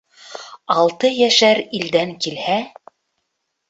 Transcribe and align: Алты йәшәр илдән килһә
Алты 0.77 1.13
йәшәр 1.19 1.63
илдән 1.83 2.19
килһә 2.27 2.61